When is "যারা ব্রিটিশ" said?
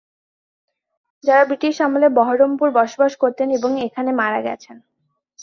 1.23-1.75